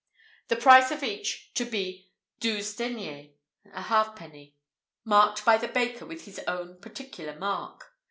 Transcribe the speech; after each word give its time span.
The 0.47 0.55
price 0.55 0.89
of 0.89 1.03
each 1.03 1.53
to 1.53 1.63
be 1.63 2.09
douze 2.39 2.73
deniers 2.75 3.29
(a 3.71 3.83
halfpenny), 3.83 4.55
marked 5.05 5.45
by 5.45 5.57
the 5.57 5.67
baker 5.67 6.07
with 6.07 6.25
his 6.25 6.39
own 6.47 6.79
particular 6.81 7.37
mark." 7.37 7.93